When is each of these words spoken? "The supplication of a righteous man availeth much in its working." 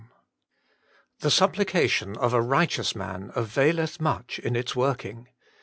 "The 1.19 1.29
supplication 1.29 2.17
of 2.17 2.33
a 2.33 2.41
righteous 2.41 2.95
man 2.95 3.31
availeth 3.35 4.01
much 4.01 4.39
in 4.39 4.55
its 4.55 4.75
working." 4.75 5.27